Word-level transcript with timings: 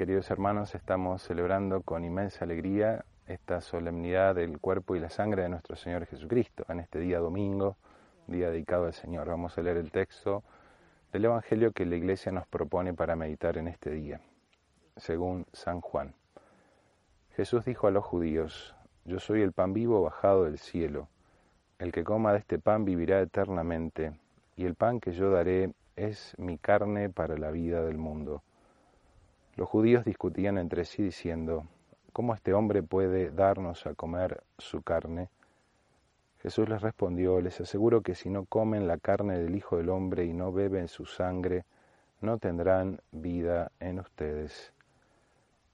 Queridos 0.00 0.30
hermanos, 0.30 0.74
estamos 0.74 1.20
celebrando 1.20 1.82
con 1.82 2.06
inmensa 2.06 2.46
alegría 2.46 3.04
esta 3.26 3.60
solemnidad 3.60 4.34
del 4.34 4.58
cuerpo 4.58 4.96
y 4.96 4.98
la 4.98 5.10
sangre 5.10 5.42
de 5.42 5.50
nuestro 5.50 5.76
Señor 5.76 6.06
Jesucristo 6.06 6.64
en 6.70 6.80
este 6.80 7.00
día 7.00 7.18
domingo, 7.18 7.76
día 8.26 8.48
dedicado 8.48 8.86
al 8.86 8.94
Señor. 8.94 9.28
Vamos 9.28 9.58
a 9.58 9.60
leer 9.60 9.76
el 9.76 9.90
texto 9.90 10.42
del 11.12 11.26
Evangelio 11.26 11.72
que 11.72 11.84
la 11.84 11.96
Iglesia 11.96 12.32
nos 12.32 12.46
propone 12.46 12.94
para 12.94 13.14
meditar 13.14 13.58
en 13.58 13.68
este 13.68 13.90
día, 13.90 14.22
según 14.96 15.44
San 15.52 15.82
Juan. 15.82 16.14
Jesús 17.36 17.66
dijo 17.66 17.86
a 17.86 17.90
los 17.90 18.02
judíos, 18.02 18.74
Yo 19.04 19.20
soy 19.20 19.42
el 19.42 19.52
pan 19.52 19.74
vivo 19.74 20.00
bajado 20.00 20.44
del 20.44 20.58
cielo. 20.58 21.08
El 21.78 21.92
que 21.92 22.04
coma 22.04 22.32
de 22.32 22.38
este 22.38 22.58
pan 22.58 22.86
vivirá 22.86 23.20
eternamente, 23.20 24.14
y 24.56 24.64
el 24.64 24.76
pan 24.76 24.98
que 24.98 25.12
yo 25.12 25.30
daré 25.30 25.74
es 25.94 26.34
mi 26.38 26.56
carne 26.56 27.10
para 27.10 27.36
la 27.36 27.50
vida 27.50 27.82
del 27.82 27.98
mundo. 27.98 28.42
Los 29.56 29.68
judíos 29.68 30.04
discutían 30.04 30.58
entre 30.58 30.84
sí 30.84 31.02
diciendo, 31.02 31.66
¿cómo 32.12 32.34
este 32.34 32.54
hombre 32.54 32.82
puede 32.82 33.30
darnos 33.30 33.86
a 33.86 33.94
comer 33.94 34.42
su 34.58 34.82
carne? 34.82 35.28
Jesús 36.42 36.68
les 36.68 36.80
respondió, 36.80 37.40
les 37.40 37.60
aseguro 37.60 38.00
que 38.00 38.14
si 38.14 38.30
no 38.30 38.46
comen 38.46 38.86
la 38.88 38.96
carne 38.96 39.38
del 39.38 39.54
Hijo 39.54 39.76
del 39.76 39.90
Hombre 39.90 40.24
y 40.24 40.32
no 40.32 40.52
beben 40.52 40.88
su 40.88 41.04
sangre, 41.04 41.64
no 42.22 42.38
tendrán 42.38 43.00
vida 43.12 43.72
en 43.80 44.00
ustedes. 44.00 44.72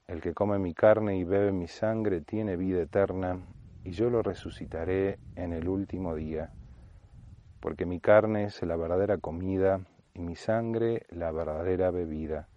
El 0.07 0.21
que 0.21 0.33
come 0.33 0.59
mi 0.59 0.73
carne 0.73 1.17
y 1.17 1.23
bebe 1.23 1.51
mi 1.51 1.67
sangre 1.67 2.21
tiene 2.21 2.57
vida 2.57 2.81
eterna, 2.81 3.39
y 3.83 3.91
yo 3.91 4.09
lo 4.09 4.21
resucitaré 4.21 5.19
en 5.35 5.53
el 5.53 5.69
último 5.69 6.15
día, 6.15 6.51
porque 7.61 7.85
mi 7.85 8.01
carne 8.01 8.45
es 8.45 8.61
la 8.63 8.75
verdadera 8.75 9.17
comida 9.17 9.79
y 10.13 10.19
mi 10.19 10.35
sangre 10.35 11.05
la 11.09 11.31
verdadera 11.31 11.91
bebida. 11.91 12.47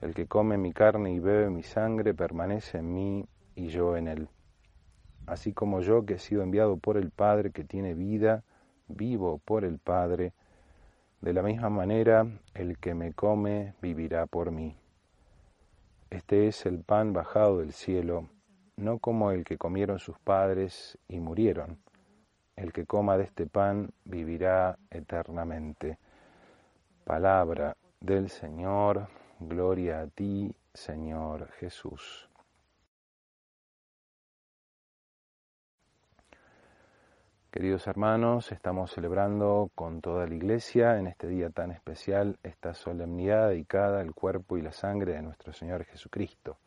El 0.00 0.14
que 0.14 0.26
come 0.26 0.58
mi 0.58 0.72
carne 0.72 1.12
y 1.12 1.18
bebe 1.18 1.50
mi 1.50 1.62
sangre 1.62 2.14
permanece 2.14 2.78
en 2.78 2.94
mí 2.94 3.26
y 3.54 3.68
yo 3.68 3.96
en 3.96 4.08
él. 4.08 4.28
Así 5.26 5.52
como 5.52 5.80
yo 5.80 6.06
que 6.06 6.14
he 6.14 6.18
sido 6.18 6.42
enviado 6.42 6.76
por 6.76 6.96
el 6.96 7.10
Padre 7.10 7.50
que 7.50 7.64
tiene 7.64 7.94
vida, 7.94 8.44
vivo 8.86 9.38
por 9.44 9.64
el 9.64 9.78
Padre, 9.78 10.32
de 11.20 11.32
la 11.32 11.42
misma 11.42 11.68
manera 11.68 12.26
el 12.54 12.78
que 12.78 12.94
me 12.94 13.12
come 13.12 13.74
vivirá 13.82 14.26
por 14.26 14.52
mí. 14.52 14.76
Este 16.10 16.46
es 16.48 16.64
el 16.64 16.78
pan 16.78 17.12
bajado 17.12 17.58
del 17.58 17.72
cielo, 17.72 18.28
no 18.76 18.98
como 18.98 19.30
el 19.32 19.44
que 19.44 19.58
comieron 19.58 19.98
sus 19.98 20.18
padres 20.18 20.96
y 21.08 21.18
murieron. 21.20 21.78
El 22.56 22.72
que 22.72 22.86
coma 22.86 23.18
de 23.18 23.24
este 23.24 23.46
pan 23.46 23.90
vivirá 24.04 24.78
eternamente. 24.90 25.98
Palabra 27.04 27.76
del 28.00 28.30
Señor. 28.30 29.08
Gloria 29.40 30.00
a 30.00 30.06
ti, 30.08 30.52
Señor 30.74 31.52
Jesús. 31.52 32.28
Queridos 37.52 37.86
hermanos, 37.86 38.50
estamos 38.50 38.90
celebrando 38.90 39.70
con 39.76 40.00
toda 40.00 40.26
la 40.26 40.34
Iglesia 40.34 40.98
en 40.98 41.06
este 41.06 41.28
día 41.28 41.50
tan 41.50 41.70
especial 41.70 42.36
esta 42.42 42.74
solemnidad 42.74 43.50
dedicada 43.50 44.00
al 44.00 44.12
cuerpo 44.12 44.56
y 44.58 44.62
la 44.62 44.72
sangre 44.72 45.12
de 45.12 45.22
nuestro 45.22 45.52
Señor 45.52 45.84
Jesucristo. 45.84 46.58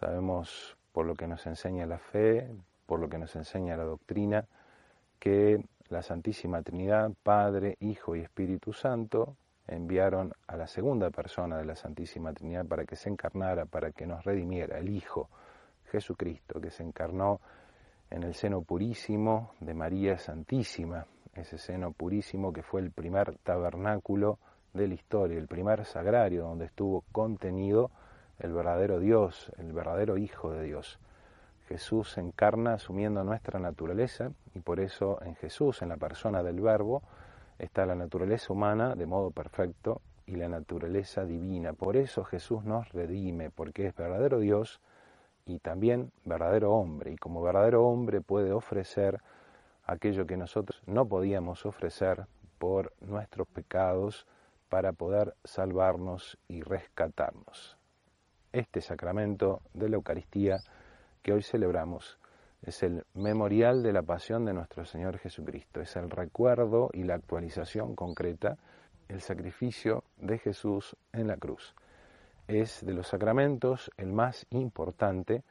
Sabemos 0.00 0.76
por 0.90 1.06
lo 1.06 1.14
que 1.14 1.28
nos 1.28 1.46
enseña 1.46 1.86
la 1.86 1.98
fe, 1.98 2.50
por 2.84 2.98
lo 2.98 3.08
que 3.08 3.18
nos 3.18 3.36
enseña 3.36 3.76
la 3.76 3.84
doctrina, 3.84 4.44
que 5.20 5.64
la 5.88 6.02
Santísima 6.02 6.62
Trinidad, 6.62 7.12
Padre, 7.22 7.76
Hijo 7.78 8.16
y 8.16 8.22
Espíritu 8.22 8.72
Santo, 8.72 9.36
enviaron 9.68 10.32
a 10.46 10.56
la 10.56 10.66
segunda 10.66 11.10
persona 11.10 11.58
de 11.58 11.64
la 11.64 11.76
Santísima 11.76 12.32
Trinidad 12.32 12.66
para 12.66 12.84
que 12.84 12.96
se 12.96 13.08
encarnara, 13.08 13.66
para 13.66 13.92
que 13.92 14.06
nos 14.06 14.24
redimiera, 14.24 14.78
el 14.78 14.88
Hijo 14.88 15.28
Jesucristo, 15.90 16.60
que 16.60 16.70
se 16.70 16.82
encarnó 16.82 17.40
en 18.10 18.22
el 18.22 18.34
seno 18.34 18.62
purísimo 18.62 19.52
de 19.60 19.74
María 19.74 20.18
Santísima, 20.18 21.06
ese 21.34 21.58
seno 21.58 21.92
purísimo 21.92 22.52
que 22.52 22.62
fue 22.62 22.80
el 22.80 22.92
primer 22.92 23.36
tabernáculo 23.38 24.38
de 24.72 24.88
la 24.88 24.94
historia, 24.94 25.38
el 25.38 25.48
primer 25.48 25.84
sagrario 25.84 26.44
donde 26.44 26.66
estuvo 26.66 27.02
contenido 27.12 27.90
el 28.38 28.52
verdadero 28.52 29.00
Dios, 29.00 29.50
el 29.58 29.72
verdadero 29.72 30.18
Hijo 30.18 30.52
de 30.52 30.62
Dios. 30.64 30.98
Jesús 31.68 32.12
se 32.12 32.20
encarna 32.20 32.74
asumiendo 32.74 33.24
nuestra 33.24 33.58
naturaleza 33.58 34.30
y 34.54 34.60
por 34.60 34.78
eso 34.78 35.20
en 35.22 35.34
Jesús, 35.34 35.82
en 35.82 35.88
la 35.88 35.96
persona 35.96 36.42
del 36.42 36.60
Verbo, 36.60 37.02
está 37.58 37.86
la 37.86 37.94
naturaleza 37.94 38.52
humana 38.52 38.94
de 38.94 39.06
modo 39.06 39.30
perfecto 39.30 40.00
y 40.26 40.36
la 40.36 40.48
naturaleza 40.48 41.24
divina. 41.24 41.72
Por 41.72 41.96
eso 41.96 42.24
Jesús 42.24 42.64
nos 42.64 42.92
redime, 42.92 43.50
porque 43.50 43.86
es 43.86 43.94
verdadero 43.94 44.38
Dios 44.38 44.80
y 45.44 45.58
también 45.60 46.12
verdadero 46.24 46.72
hombre. 46.72 47.12
Y 47.12 47.16
como 47.16 47.42
verdadero 47.42 47.86
hombre 47.86 48.20
puede 48.20 48.52
ofrecer 48.52 49.20
aquello 49.84 50.26
que 50.26 50.36
nosotros 50.36 50.82
no 50.86 51.06
podíamos 51.06 51.64
ofrecer 51.64 52.26
por 52.58 52.92
nuestros 53.00 53.46
pecados 53.46 54.26
para 54.68 54.92
poder 54.92 55.34
salvarnos 55.44 56.38
y 56.48 56.62
rescatarnos. 56.62 57.76
Este 58.52 58.80
sacramento 58.80 59.62
de 59.74 59.88
la 59.88 59.96
Eucaristía 59.96 60.58
que 61.22 61.32
hoy 61.32 61.42
celebramos 61.42 62.18
es 62.62 62.82
el 62.82 63.04
memorial 63.14 63.82
de 63.82 63.92
la 63.92 64.02
pasión 64.02 64.44
de 64.44 64.52
nuestro 64.52 64.84
Señor 64.84 65.18
Jesucristo, 65.18 65.80
es 65.80 65.96
el 65.96 66.10
recuerdo 66.10 66.90
y 66.92 67.04
la 67.04 67.14
actualización 67.14 67.94
concreta, 67.94 68.56
el 69.08 69.20
sacrificio 69.20 70.04
de 70.16 70.38
Jesús 70.38 70.96
en 71.12 71.28
la 71.28 71.36
cruz. 71.36 71.74
Es 72.48 72.84
de 72.84 72.94
los 72.94 73.08
sacramentos 73.08 73.90
el 73.96 74.12
más 74.12 74.46
importante 74.50 75.42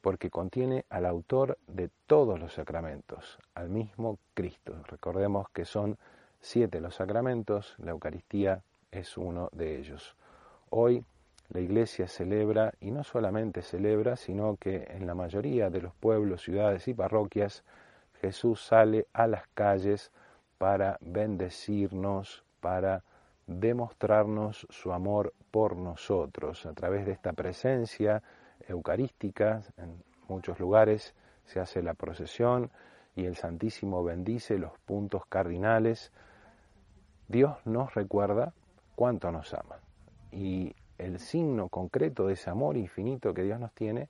porque 0.00 0.30
contiene 0.30 0.84
al 0.88 1.06
autor 1.06 1.58
de 1.66 1.90
todos 2.06 2.38
los 2.38 2.54
sacramentos, 2.54 3.38
al 3.54 3.68
mismo 3.68 4.18
Cristo. 4.34 4.80
Recordemos 4.86 5.48
que 5.50 5.64
son 5.64 5.98
siete 6.40 6.80
los 6.80 6.94
sacramentos, 6.94 7.74
la 7.78 7.90
Eucaristía 7.90 8.62
es 8.92 9.16
uno 9.18 9.48
de 9.52 9.78
ellos. 9.78 10.16
Hoy 10.70 11.04
la 11.48 11.60
iglesia 11.60 12.08
celebra, 12.08 12.72
y 12.80 12.90
no 12.90 13.04
solamente 13.04 13.62
celebra, 13.62 14.16
sino 14.16 14.56
que 14.56 14.86
en 14.90 15.06
la 15.06 15.14
mayoría 15.14 15.70
de 15.70 15.80
los 15.80 15.94
pueblos, 15.94 16.42
ciudades 16.42 16.88
y 16.88 16.94
parroquias, 16.94 17.64
Jesús 18.20 18.64
sale 18.64 19.06
a 19.12 19.26
las 19.26 19.46
calles 19.54 20.10
para 20.58 20.98
bendecirnos, 21.00 22.44
para 22.60 23.04
demostrarnos 23.46 24.66
su 24.70 24.92
amor 24.92 25.34
por 25.50 25.76
nosotros. 25.76 26.66
A 26.66 26.72
través 26.72 27.06
de 27.06 27.12
esta 27.12 27.32
presencia 27.32 28.22
eucarística, 28.66 29.62
en 29.76 30.02
muchos 30.28 30.58
lugares 30.58 31.14
se 31.44 31.60
hace 31.60 31.82
la 31.82 31.94
procesión 31.94 32.70
y 33.14 33.24
el 33.24 33.36
Santísimo 33.36 34.02
bendice 34.02 34.58
los 34.58 34.78
puntos 34.80 35.22
cardinales. 35.26 36.12
Dios 37.28 37.56
nos 37.64 37.94
recuerda 37.94 38.52
cuánto 38.94 39.30
nos 39.30 39.54
ama. 39.54 39.78
Y 40.32 40.74
el 40.98 41.18
signo 41.18 41.68
concreto 41.68 42.26
de 42.26 42.34
ese 42.34 42.50
amor 42.50 42.76
infinito 42.76 43.34
que 43.34 43.42
Dios 43.42 43.60
nos 43.60 43.72
tiene 43.72 44.08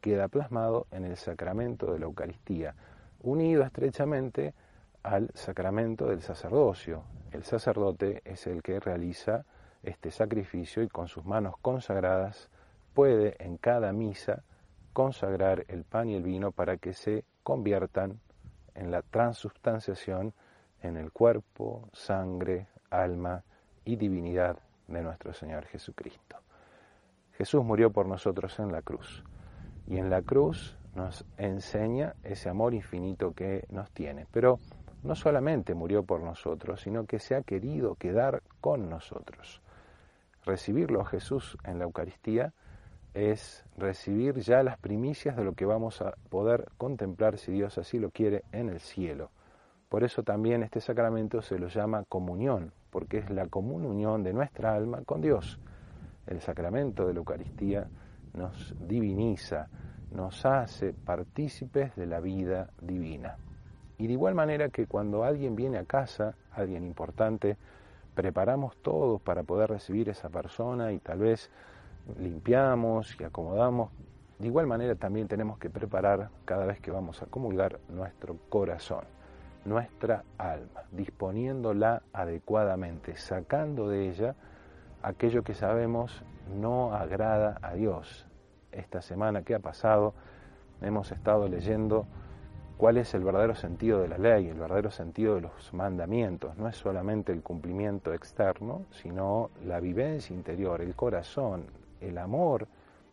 queda 0.00 0.28
plasmado 0.28 0.86
en 0.90 1.04
el 1.04 1.16
sacramento 1.16 1.92
de 1.92 1.98
la 1.98 2.06
Eucaristía, 2.06 2.74
unido 3.20 3.64
estrechamente 3.64 4.54
al 5.02 5.30
sacramento 5.34 6.06
del 6.06 6.22
sacerdocio. 6.22 7.02
El 7.32 7.44
sacerdote 7.44 8.22
es 8.24 8.46
el 8.46 8.62
que 8.62 8.80
realiza 8.80 9.44
este 9.82 10.10
sacrificio 10.10 10.82
y 10.82 10.88
con 10.88 11.08
sus 11.08 11.24
manos 11.24 11.54
consagradas 11.60 12.48
puede 12.94 13.36
en 13.38 13.56
cada 13.56 13.92
misa 13.92 14.42
consagrar 14.92 15.64
el 15.68 15.84
pan 15.84 16.08
y 16.08 16.14
el 16.14 16.22
vino 16.22 16.52
para 16.52 16.76
que 16.76 16.92
se 16.94 17.24
conviertan 17.42 18.20
en 18.74 18.90
la 18.90 19.02
transubstanciación 19.02 20.32
en 20.82 20.96
el 20.96 21.10
cuerpo, 21.12 21.88
sangre, 21.92 22.68
alma 22.90 23.42
y 23.84 23.96
divinidad 23.96 24.58
de 24.88 25.02
nuestro 25.02 25.32
Señor 25.32 25.66
Jesucristo. 25.66 26.36
Jesús 27.32 27.64
murió 27.64 27.92
por 27.92 28.06
nosotros 28.06 28.58
en 28.58 28.72
la 28.72 28.82
cruz 28.82 29.22
y 29.86 29.98
en 29.98 30.10
la 30.10 30.22
cruz 30.22 30.76
nos 30.94 31.24
enseña 31.36 32.14
ese 32.24 32.48
amor 32.48 32.74
infinito 32.74 33.32
que 33.32 33.64
nos 33.70 33.90
tiene. 33.92 34.26
Pero 34.32 34.58
no 35.02 35.14
solamente 35.14 35.74
murió 35.74 36.02
por 36.02 36.20
nosotros, 36.20 36.80
sino 36.80 37.06
que 37.06 37.20
se 37.20 37.36
ha 37.36 37.42
querido 37.42 37.94
quedar 37.94 38.42
con 38.60 38.90
nosotros. 38.90 39.62
Recibirlo 40.44 41.00
a 41.00 41.06
Jesús 41.06 41.56
en 41.64 41.78
la 41.78 41.84
Eucaristía 41.84 42.52
es 43.14 43.64
recibir 43.76 44.40
ya 44.40 44.62
las 44.62 44.78
primicias 44.78 45.36
de 45.36 45.44
lo 45.44 45.52
que 45.52 45.64
vamos 45.64 46.02
a 46.02 46.14
poder 46.28 46.68
contemplar, 46.78 47.38
si 47.38 47.52
Dios 47.52 47.78
así 47.78 47.98
lo 47.98 48.10
quiere, 48.10 48.44
en 48.52 48.68
el 48.68 48.80
cielo. 48.80 49.30
Por 49.88 50.04
eso 50.04 50.22
también 50.22 50.62
este 50.62 50.80
sacramento 50.80 51.40
se 51.40 51.58
lo 51.58 51.68
llama 51.68 52.04
comunión, 52.08 52.72
porque 52.90 53.18
es 53.18 53.30
la 53.30 53.46
común 53.46 53.86
unión 53.86 54.22
de 54.22 54.32
nuestra 54.32 54.74
alma 54.74 55.02
con 55.04 55.20
Dios. 55.20 55.58
El 56.26 56.40
sacramento 56.40 57.06
de 57.06 57.14
la 57.14 57.20
Eucaristía 57.20 57.88
nos 58.34 58.74
diviniza, 58.86 59.68
nos 60.10 60.44
hace 60.44 60.92
partícipes 60.92 61.96
de 61.96 62.06
la 62.06 62.20
vida 62.20 62.70
divina. 62.80 63.36
Y 63.96 64.06
de 64.06 64.12
igual 64.12 64.34
manera 64.34 64.68
que 64.68 64.86
cuando 64.86 65.24
alguien 65.24 65.56
viene 65.56 65.78
a 65.78 65.84
casa, 65.84 66.34
alguien 66.52 66.84
importante, 66.84 67.56
preparamos 68.14 68.76
todos 68.82 69.20
para 69.22 69.42
poder 69.42 69.70
recibir 69.70 70.08
a 70.08 70.12
esa 70.12 70.28
persona 70.28 70.92
y 70.92 70.98
tal 70.98 71.20
vez 71.20 71.50
limpiamos 72.18 73.16
y 73.20 73.24
acomodamos, 73.24 73.90
de 74.38 74.46
igual 74.46 74.66
manera 74.66 74.94
también 74.94 75.28
tenemos 75.28 75.58
que 75.58 75.70
preparar 75.70 76.30
cada 76.44 76.64
vez 76.66 76.80
que 76.80 76.90
vamos 76.90 77.22
a 77.22 77.26
comulgar 77.26 77.80
nuestro 77.88 78.36
corazón, 78.48 79.04
nuestra 79.64 80.24
alma, 80.38 80.84
disponiéndola 80.92 82.02
adecuadamente, 82.12 83.16
sacando 83.16 83.88
de 83.88 84.08
ella 84.08 84.34
aquello 85.02 85.42
que 85.42 85.54
sabemos 85.54 86.22
no 86.58 86.94
agrada 86.94 87.58
a 87.62 87.74
Dios. 87.74 88.26
Esta 88.72 89.02
semana 89.02 89.42
que 89.42 89.54
ha 89.54 89.60
pasado 89.60 90.14
hemos 90.80 91.12
estado 91.12 91.48
leyendo 91.48 92.06
cuál 92.76 92.96
es 92.96 93.12
el 93.14 93.24
verdadero 93.24 93.54
sentido 93.54 94.00
de 94.00 94.08
la 94.08 94.18
ley, 94.18 94.48
el 94.48 94.58
verdadero 94.58 94.90
sentido 94.90 95.34
de 95.34 95.42
los 95.42 95.74
mandamientos. 95.74 96.56
No 96.56 96.68
es 96.68 96.76
solamente 96.76 97.32
el 97.32 97.42
cumplimiento 97.42 98.14
externo, 98.14 98.84
sino 98.90 99.50
la 99.64 99.80
vivencia 99.80 100.34
interior, 100.34 100.80
el 100.80 100.94
corazón, 100.94 101.66
el 102.00 102.18
amor 102.18 102.68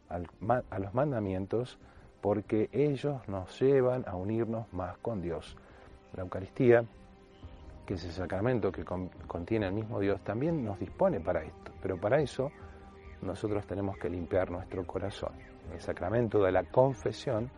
a 0.08 0.80
los 0.80 0.94
mandamientos, 0.94 1.80
porque 2.22 2.70
ellos 2.72 3.28
nos 3.28 3.60
llevan 3.60 4.06
a 4.08 4.16
unirnos 4.16 4.72
más 4.72 4.98
con 5.00 5.22
Dios. 5.22 5.58
La 6.16 6.24
Eucaristía, 6.24 6.84
que 7.86 7.96
es 7.96 8.06
el 8.06 8.12
sacramento 8.12 8.72
que 8.72 8.84
contiene 8.84 9.68
el 9.68 9.74
mismo 9.74 10.00
Dios, 10.00 10.22
también 10.24 10.64
nos 10.64 10.80
dispone 10.80 11.20
para 11.20 11.44
esto, 11.44 11.72
pero 11.82 12.00
para 12.00 12.20
eso 12.20 12.52
nosotros 13.22 13.66
tenemos 13.66 13.98
que 13.98 14.10
limpiar 14.10 14.50
nuestro 14.50 14.86
corazón. 14.86 15.34
El 15.74 15.80
sacramento 15.80 16.44
de 16.44 16.52
la 16.52 16.64
confesión 16.64 17.50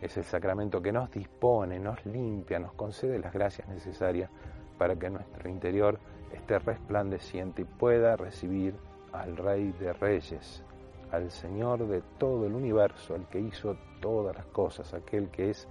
es 0.00 0.16
el 0.16 0.24
sacramento 0.24 0.80
que 0.80 0.92
nos 0.92 1.10
dispone, 1.10 1.78
nos 1.78 2.04
limpia, 2.06 2.58
nos 2.58 2.72
concede 2.74 3.18
las 3.18 3.32
gracias 3.32 3.66
necesarias 3.68 4.30
para 4.78 4.94
que 4.96 5.10
nuestro 5.10 5.48
interior 5.48 5.98
esté 6.32 6.58
resplandeciente 6.58 7.62
y 7.62 7.64
pueda 7.64 8.16
recibir 8.16 8.74
al 9.12 9.36
Rey 9.36 9.72
de 9.72 9.92
Reyes, 9.94 10.62
al 11.10 11.30
Señor 11.30 11.86
de 11.86 12.02
todo 12.18 12.46
el 12.46 12.54
universo, 12.54 13.14
al 13.14 13.26
que 13.28 13.40
hizo 13.40 13.76
todas 14.00 14.36
las 14.36 14.46
cosas, 14.46 14.92
aquel 14.92 15.30
que 15.30 15.50
es 15.50 15.66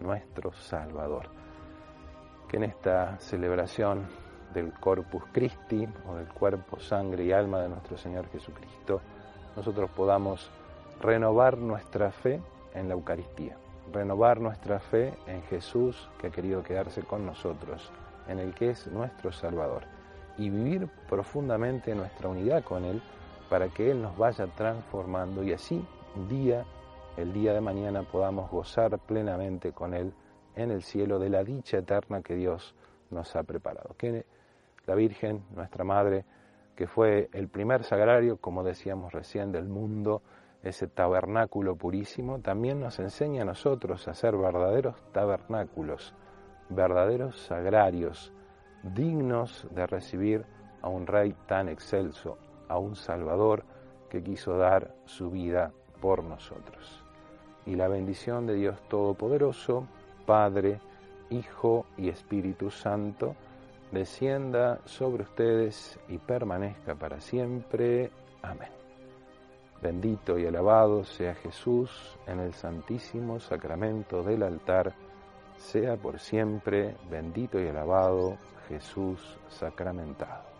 nuestro 0.00 0.52
Salvador. 0.52 1.41
Que 2.52 2.58
en 2.58 2.64
esta 2.64 3.18
celebración 3.18 4.06
del 4.52 4.74
Corpus 4.74 5.22
Christi 5.32 5.88
o 6.06 6.16
del 6.16 6.28
cuerpo, 6.28 6.78
sangre 6.78 7.24
y 7.24 7.32
alma 7.32 7.62
de 7.62 7.70
nuestro 7.70 7.96
Señor 7.96 8.28
Jesucristo, 8.28 9.00
nosotros 9.56 9.88
podamos 9.96 10.50
renovar 11.00 11.56
nuestra 11.56 12.12
fe 12.12 12.42
en 12.74 12.88
la 12.88 12.94
Eucaristía, 12.94 13.56
renovar 13.90 14.38
nuestra 14.38 14.80
fe 14.80 15.14
en 15.26 15.42
Jesús 15.44 16.10
que 16.20 16.26
ha 16.26 16.30
querido 16.30 16.62
quedarse 16.62 17.00
con 17.00 17.24
nosotros, 17.24 17.90
en 18.28 18.38
el 18.38 18.52
que 18.52 18.68
es 18.68 18.86
nuestro 18.86 19.32
Salvador, 19.32 19.84
y 20.36 20.50
vivir 20.50 20.90
profundamente 21.08 21.94
nuestra 21.94 22.28
unidad 22.28 22.62
con 22.64 22.84
Él 22.84 23.00
para 23.48 23.68
que 23.68 23.90
Él 23.90 24.02
nos 24.02 24.18
vaya 24.18 24.46
transformando 24.48 25.42
y 25.42 25.54
así 25.54 25.82
día, 26.28 26.66
el 27.16 27.32
día 27.32 27.54
de 27.54 27.62
mañana 27.62 28.02
podamos 28.02 28.50
gozar 28.50 28.98
plenamente 28.98 29.72
con 29.72 29.94
Él 29.94 30.12
en 30.56 30.70
el 30.70 30.82
cielo 30.82 31.18
de 31.18 31.30
la 31.30 31.44
dicha 31.44 31.78
eterna 31.78 32.22
que 32.22 32.34
Dios 32.34 32.74
nos 33.10 33.34
ha 33.36 33.42
preparado. 33.42 33.94
Que 33.96 34.24
la 34.86 34.94
Virgen, 34.94 35.44
nuestra 35.54 35.84
Madre, 35.84 36.24
que 36.76 36.86
fue 36.86 37.28
el 37.32 37.48
primer 37.48 37.84
sagrario, 37.84 38.38
como 38.38 38.64
decíamos 38.64 39.12
recién, 39.12 39.52
del 39.52 39.68
mundo, 39.68 40.22
ese 40.62 40.86
tabernáculo 40.86 41.76
purísimo, 41.76 42.38
también 42.40 42.80
nos 42.80 42.98
enseña 42.98 43.42
a 43.42 43.46
nosotros 43.46 44.06
a 44.08 44.14
ser 44.14 44.36
verdaderos 44.36 44.96
tabernáculos, 45.12 46.14
verdaderos 46.68 47.40
sagrarios, 47.40 48.32
dignos 48.82 49.66
de 49.70 49.86
recibir 49.86 50.44
a 50.80 50.88
un 50.88 51.06
Rey 51.06 51.34
tan 51.46 51.68
excelso, 51.68 52.38
a 52.68 52.78
un 52.78 52.96
Salvador 52.96 53.64
que 54.08 54.22
quiso 54.22 54.56
dar 54.56 54.94
su 55.04 55.30
vida 55.30 55.72
por 56.00 56.22
nosotros. 56.24 57.04
Y 57.66 57.76
la 57.76 57.88
bendición 57.88 58.46
de 58.46 58.54
Dios 58.54 58.80
Todopoderoso, 58.88 59.86
Padre, 60.24 60.80
Hijo 61.30 61.86
y 61.96 62.08
Espíritu 62.08 62.70
Santo, 62.70 63.34
descienda 63.90 64.80
sobre 64.84 65.22
ustedes 65.22 65.98
y 66.08 66.18
permanezca 66.18 66.94
para 66.94 67.20
siempre. 67.20 68.10
Amén. 68.42 68.70
Bendito 69.82 70.38
y 70.38 70.46
alabado 70.46 71.04
sea 71.04 71.34
Jesús 71.34 71.90
en 72.26 72.40
el 72.40 72.54
santísimo 72.54 73.40
sacramento 73.40 74.22
del 74.22 74.44
altar, 74.44 74.94
sea 75.56 75.96
por 75.96 76.20
siempre 76.20 76.96
bendito 77.10 77.60
y 77.60 77.68
alabado 77.68 78.36
Jesús 78.68 79.38
sacramentado. 79.48 80.51